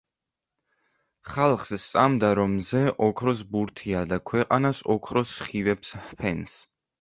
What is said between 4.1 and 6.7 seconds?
და ქვეყანას ოქროს სხივებს ჰფენს.